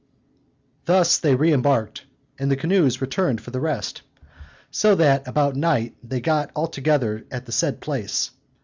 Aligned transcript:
Thus 0.85 1.19
they 1.19 1.35
reëmbarked, 1.35 2.01
and 2.39 2.49
the 2.49 2.55
canoes 2.55 3.01
returned 3.01 3.39
for 3.39 3.51
the 3.51 3.59
rest; 3.59 4.01
so 4.71 4.95
that 4.95 5.27
about 5.27 5.55
night 5.55 5.93
they 6.03 6.21
got 6.21 6.49
altogether 6.55 7.23
at 7.29 7.45
the 7.45 7.51
said 7.51 7.81
place. 7.81 8.31